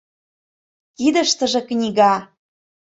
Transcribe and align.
Кидыштыже 0.97 1.59
книга. 1.69 2.13